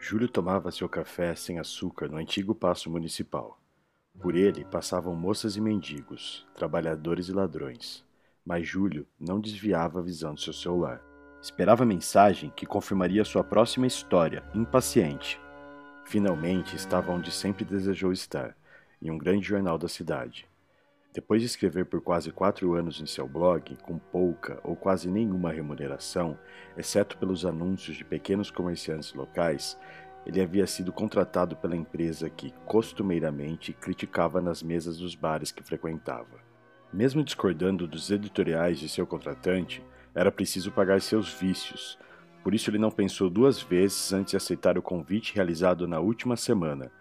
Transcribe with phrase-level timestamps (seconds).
[0.00, 3.60] Júlio tomava seu café sem açúcar no antigo paço municipal.
[4.18, 8.04] Por ele passavam moças e mendigos, trabalhadores e ladrões.
[8.44, 11.02] Mas Júlio não desviava a visão do seu celular.
[11.42, 15.40] Esperava a mensagem que confirmaria sua próxima história, impaciente.
[16.04, 18.56] Finalmente estava onde sempre desejou estar,
[19.02, 20.48] em um grande jornal da cidade.
[21.18, 25.50] Depois de escrever por quase quatro anos em seu blog, com pouca ou quase nenhuma
[25.50, 26.38] remuneração,
[26.76, 29.76] exceto pelos anúncios de pequenos comerciantes locais,
[30.24, 36.38] ele havia sido contratado pela empresa que, costumeiramente, criticava nas mesas dos bares que frequentava.
[36.92, 41.98] Mesmo discordando dos editoriais de seu contratante, era preciso pagar seus vícios,
[42.44, 46.36] por isso ele não pensou duas vezes antes de aceitar o convite realizado na última
[46.36, 46.92] semana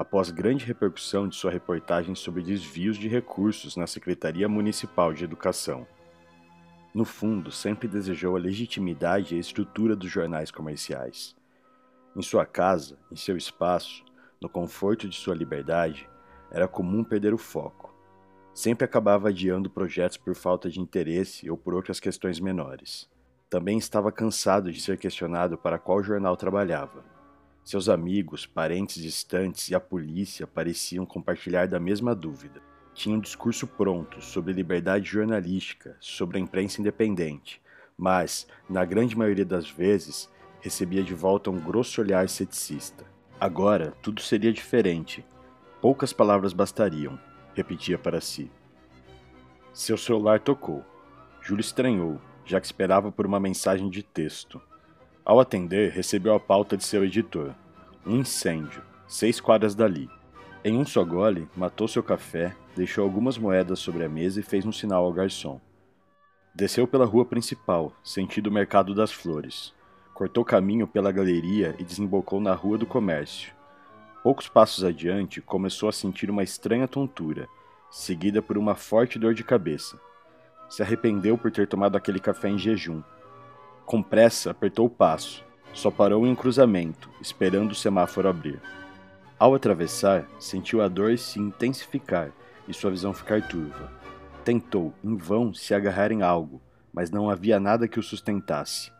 [0.00, 5.86] após grande repercussão de sua reportagem sobre desvios de recursos na Secretaria Municipal de Educação.
[6.94, 11.36] No fundo, sempre desejou a legitimidade e a estrutura dos jornais comerciais.
[12.16, 14.02] Em sua casa, em seu espaço,
[14.40, 16.08] no conforto de sua liberdade,
[16.50, 17.94] era comum perder o foco.
[18.54, 23.06] Sempre acabava adiando projetos por falta de interesse ou por outras questões menores.
[23.50, 27.19] Também estava cansado de ser questionado para qual jornal trabalhava
[27.64, 32.60] seus amigos, parentes distantes e a polícia pareciam compartilhar da mesma dúvida.
[32.94, 37.60] Tinha um discurso pronto sobre liberdade jornalística, sobre a imprensa independente,
[37.96, 40.28] mas, na grande maioria das vezes,
[40.60, 43.04] recebia de volta um grosso olhar ceticista.
[43.38, 45.24] Agora, tudo seria diferente.
[45.80, 47.18] Poucas palavras bastariam,
[47.54, 48.50] repetia para si.
[49.72, 50.84] Seu celular tocou.
[51.40, 54.60] Júlio estranhou, já que esperava por uma mensagem de texto.
[55.30, 57.54] Ao atender, recebeu a pauta de seu editor.
[58.04, 60.10] Um incêndio, seis quadras dali.
[60.64, 64.66] Em um só gole, matou seu café, deixou algumas moedas sobre a mesa e fez
[64.66, 65.60] um sinal ao garçom.
[66.52, 69.72] Desceu pela rua principal, sentido Mercado das Flores.
[70.12, 73.54] Cortou caminho pela galeria e desembocou na Rua do Comércio.
[74.24, 77.46] Poucos passos adiante, começou a sentir uma estranha tontura,
[77.88, 79.96] seguida por uma forte dor de cabeça.
[80.68, 83.00] Se arrependeu por ter tomado aquele café em jejum
[83.90, 85.44] com pressa, apertou o passo.
[85.72, 88.60] Só parou em um cruzamento, esperando o semáforo abrir.
[89.36, 92.30] Ao atravessar, sentiu a dor se intensificar
[92.68, 93.90] e sua visão ficar turva.
[94.44, 96.62] Tentou, em vão, se agarrar em algo,
[96.92, 98.92] mas não havia nada que o sustentasse.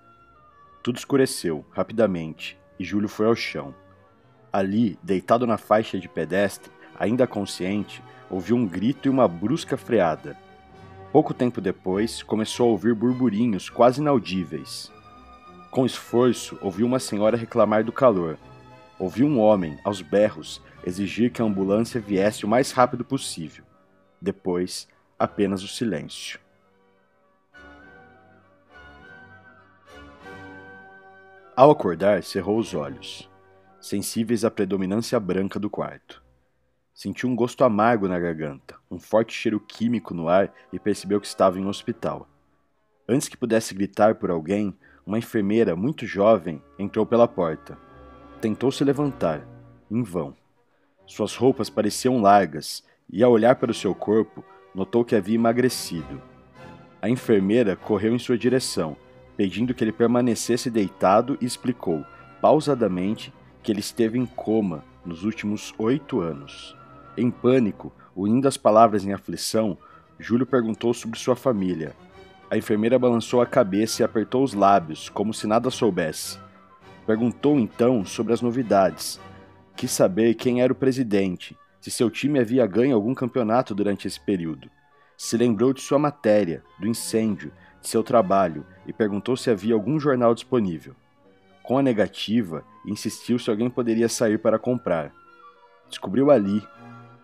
[0.83, 3.73] Tudo escureceu, rapidamente, e Júlio foi ao chão.
[4.53, 6.69] Ali, deitado na faixa de pedestre,
[6.99, 10.37] ainda consciente, ouviu um grito e uma brusca freada.
[11.13, 14.93] Pouco tempo depois, começou a ouvir burburinhos quase inaudíveis.
[15.69, 18.39] Com esforço, ouviu uma senhora reclamar do calor.
[18.97, 23.65] Ouviu um homem, aos berros, exigir que a ambulância viesse o mais rápido possível.
[24.21, 24.87] Depois,
[25.19, 26.39] apenas o silêncio.
[31.57, 33.29] Ao acordar, cerrou os olhos,
[33.81, 36.23] sensíveis à predominância branca do quarto.
[37.03, 41.27] Sentiu um gosto amargo na garganta, um forte cheiro químico no ar e percebeu que
[41.27, 42.29] estava em um hospital.
[43.09, 47.79] Antes que pudesse gritar por alguém, uma enfermeira muito jovem entrou pela porta.
[48.39, 49.41] Tentou se levantar,
[49.91, 50.37] em vão.
[51.07, 54.45] Suas roupas pareciam largas e, ao olhar para o seu corpo,
[54.75, 56.21] notou que havia emagrecido.
[57.01, 58.95] A enfermeira correu em sua direção,
[59.39, 62.05] pedindo que ele permanecesse deitado e explicou,
[62.43, 63.33] pausadamente,
[63.63, 66.79] que ele esteve em coma nos últimos oito anos.
[67.17, 69.77] Em pânico, unindo as palavras em aflição,
[70.19, 71.95] Júlio perguntou sobre sua família.
[72.51, 76.39] A enfermeira balançou a cabeça e apertou os lábios, como se nada soubesse.
[77.07, 79.21] Perguntou então sobre as novidades.
[79.77, 84.21] Quis saber quem era o presidente, se seu time havia ganho algum campeonato durante esse
[84.21, 84.71] período.
[85.17, 89.99] Se lembrou de sua matéria, do incêndio, de seu trabalho e perguntou se havia algum
[89.99, 90.95] jornal disponível.
[91.63, 95.13] Com a negativa, insistiu se alguém poderia sair para comprar.
[95.89, 96.63] Descobriu ali,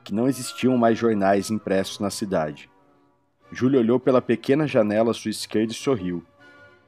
[0.07, 2.71] que não existiam mais jornais impressos na cidade.
[3.51, 6.25] Júlio olhou pela pequena janela à sua esquerda e sorriu,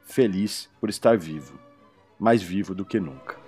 [0.01, 1.59] feliz por estar vivo,
[2.17, 3.38] mais vivo do que nunca.